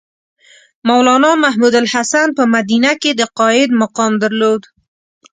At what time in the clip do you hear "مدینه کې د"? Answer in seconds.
2.55-3.21